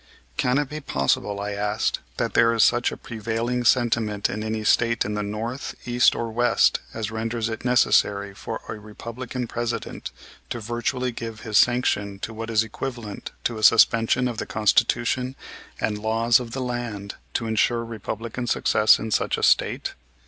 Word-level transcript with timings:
"Can 0.35 0.57
it 0.57 0.67
be 0.67 0.79
possible," 0.79 1.39
I 1.39 1.51
asked, 1.51 1.99
"that 2.17 2.33
there 2.33 2.55
is 2.55 2.63
such 2.63 2.91
a 2.91 2.97
prevailing 2.97 3.63
sentiment 3.63 4.31
in 4.31 4.43
any 4.43 4.63
State 4.63 5.05
in 5.05 5.13
the 5.13 5.21
North, 5.21 5.75
East 5.85 6.15
or 6.15 6.31
West 6.31 6.79
as 6.91 7.11
renders 7.11 7.49
it 7.49 7.63
necessary 7.63 8.33
for 8.33 8.61
a 8.67 8.79
Republican 8.79 9.45
President 9.45 10.09
to 10.49 10.59
virtually 10.59 11.11
give 11.11 11.41
his 11.41 11.59
sanction 11.59 12.17
to 12.17 12.33
what 12.33 12.49
is 12.49 12.63
equivalent 12.63 13.29
to 13.43 13.59
a 13.59 13.63
suspension 13.63 14.27
of 14.27 14.39
the 14.39 14.47
Constitution 14.47 15.35
and 15.79 15.99
laws 15.99 16.39
of 16.39 16.49
the 16.49 16.61
land 16.61 17.13
to 17.35 17.45
insure 17.45 17.85
Republican 17.85 18.47
success 18.47 18.97
in 18.97 19.11
such 19.11 19.37
a 19.37 19.43
State? 19.43 19.93